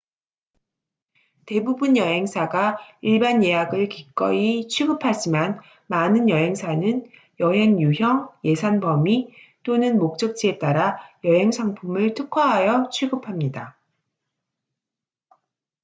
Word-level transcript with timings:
대부분 1.45 1.95
여행사가 1.95 2.79
일반 3.01 3.43
예약을 3.43 3.87
기꺼이 3.87 4.67
취급하지만 4.67 5.61
많은 5.85 6.27
여행사는 6.27 7.07
여행 7.39 7.79
유형 7.79 8.29
예산 8.43 8.79
범위 8.79 9.31
또는 9.61 9.99
목적지에 9.99 10.57
따라 10.57 10.97
여행 11.23 11.51
상품을 11.51 12.15
특화하여 12.15 12.89
취급합니다 12.91 13.77